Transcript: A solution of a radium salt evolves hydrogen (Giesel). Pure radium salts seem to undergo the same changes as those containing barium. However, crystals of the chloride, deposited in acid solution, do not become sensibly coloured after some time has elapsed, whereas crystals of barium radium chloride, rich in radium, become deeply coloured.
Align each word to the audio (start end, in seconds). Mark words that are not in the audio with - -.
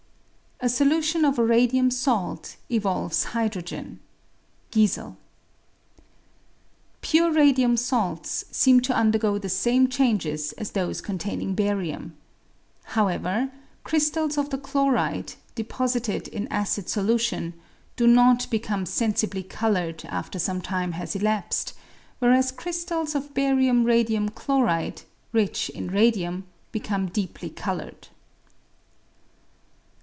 A 0.63 0.69
solution 0.69 1.25
of 1.25 1.39
a 1.39 1.43
radium 1.43 1.89
salt 1.89 2.55
evolves 2.69 3.23
hydrogen 3.23 3.99
(Giesel). 4.71 5.15
Pure 7.01 7.31
radium 7.33 7.75
salts 7.75 8.45
seem 8.51 8.79
to 8.81 8.93
undergo 8.95 9.39
the 9.39 9.49
same 9.49 9.87
changes 9.89 10.51
as 10.59 10.73
those 10.73 11.01
containing 11.01 11.55
barium. 11.55 12.15
However, 12.83 13.49
crystals 13.83 14.37
of 14.37 14.51
the 14.51 14.57
chloride, 14.59 15.33
deposited 15.55 16.27
in 16.27 16.47
acid 16.49 16.87
solution, 16.87 17.55
do 17.95 18.05
not 18.05 18.47
become 18.51 18.85
sensibly 18.85 19.41
coloured 19.41 20.05
after 20.09 20.37
some 20.37 20.61
time 20.61 20.91
has 20.91 21.15
elapsed, 21.15 21.73
whereas 22.19 22.51
crystals 22.51 23.15
of 23.15 23.33
barium 23.33 23.83
radium 23.83 24.29
chloride, 24.29 25.01
rich 25.33 25.69
in 25.71 25.87
radium, 25.89 26.45
become 26.71 27.07
deeply 27.07 27.49
coloured. 27.49 28.09